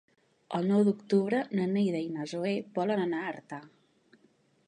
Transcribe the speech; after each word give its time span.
El 0.59 0.63
nou 0.69 0.79
d'octubre 0.87 1.41
na 1.59 1.67
Neida 1.75 2.01
i 2.07 2.09
na 2.15 2.25
Zoè 2.33 2.53
volen 2.79 3.05
anar 3.05 3.19
a 3.21 3.29
Artà. 3.35 3.63